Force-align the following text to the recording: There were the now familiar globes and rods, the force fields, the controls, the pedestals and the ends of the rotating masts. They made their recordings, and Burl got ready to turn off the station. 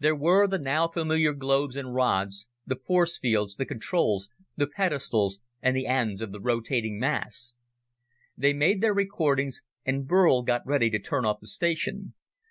There 0.00 0.14
were 0.14 0.46
the 0.46 0.58
now 0.58 0.86
familiar 0.86 1.32
globes 1.32 1.76
and 1.76 1.94
rods, 1.94 2.46
the 2.66 2.76
force 2.76 3.16
fields, 3.16 3.56
the 3.56 3.64
controls, 3.64 4.28
the 4.54 4.66
pedestals 4.66 5.38
and 5.62 5.74
the 5.74 5.86
ends 5.86 6.20
of 6.20 6.30
the 6.30 6.40
rotating 6.40 6.98
masts. 6.98 7.56
They 8.36 8.52
made 8.52 8.82
their 8.82 8.92
recordings, 8.92 9.62
and 9.82 10.06
Burl 10.06 10.42
got 10.42 10.66
ready 10.66 10.90
to 10.90 10.98
turn 10.98 11.24
off 11.24 11.40
the 11.40 11.46
station. 11.46 12.12